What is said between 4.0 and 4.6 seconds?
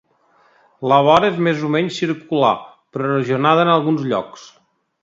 llocs.